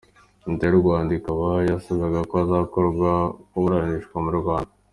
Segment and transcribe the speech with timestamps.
[0.47, 3.11] Leta y’u Rwanda ikaba yarasabaga ko yakoherezwa
[3.49, 4.73] kuburanishirizwa mu Rwanda.